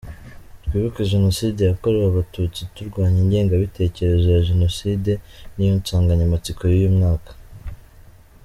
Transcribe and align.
Twibuke 0.63 1.01
Jenoside 1.13 1.61
yakorewe 1.65 2.05
Abatutsi, 2.07 2.61
turwanya 2.75 3.19
ingengabitekerezo 3.25 4.27
ya 4.35 4.45
Jenoside’, 4.49 5.11
niyo 5.55 5.73
nsanganyamatsiko 5.79 6.61
y’uyu 6.67 6.95
mwaka. 6.97 7.31